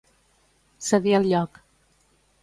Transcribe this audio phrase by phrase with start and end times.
[0.85, 1.59] Cedir el lloc.